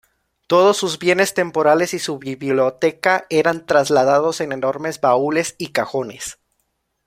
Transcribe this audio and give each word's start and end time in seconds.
Todos 0.47 0.77
sus 0.77 0.97
bienes 0.97 1.35
temporales 1.35 1.93
y 1.93 1.99
su 1.99 2.17
biblioteca 2.17 3.27
eran 3.29 3.67
trasladados 3.67 4.41
en 4.41 4.51
enormes 4.51 4.99
baúles 4.99 5.53
y 5.59 5.73
cajones. 5.73 6.39